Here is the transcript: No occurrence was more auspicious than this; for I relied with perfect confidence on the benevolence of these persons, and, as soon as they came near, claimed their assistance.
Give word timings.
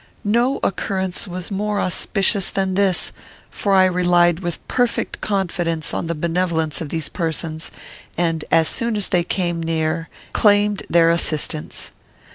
No 0.25 0.59
occurrence 0.63 1.27
was 1.27 1.51
more 1.51 1.79
auspicious 1.79 2.49
than 2.49 2.73
this; 2.73 3.11
for 3.51 3.75
I 3.75 3.85
relied 3.85 4.39
with 4.39 4.67
perfect 4.67 5.21
confidence 5.21 5.93
on 5.93 6.07
the 6.07 6.15
benevolence 6.15 6.81
of 6.81 6.89
these 6.89 7.07
persons, 7.07 7.69
and, 8.17 8.43
as 8.49 8.67
soon 8.67 8.97
as 8.97 9.09
they 9.09 9.23
came 9.23 9.61
near, 9.61 10.09
claimed 10.33 10.81
their 10.89 11.11
assistance. 11.11 11.91